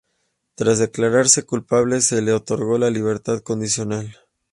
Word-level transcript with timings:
Tras 0.55 0.79
declararse 0.79 1.45
culpable, 1.45 2.01
se 2.01 2.23
le 2.23 2.33
otorgó 2.33 2.79
la 2.79 2.89
libertad 2.89 3.41
condicional. 3.41 4.17